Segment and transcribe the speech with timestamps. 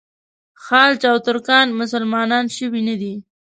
[0.65, 3.13] خلج او ترکان مسلمانان شوي نه دي.